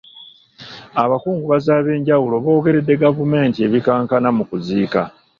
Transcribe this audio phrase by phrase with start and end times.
[1.03, 5.01] Abakungubazi ab’enjawulo boogeredde gavumenti ebikikinike mu kuziika.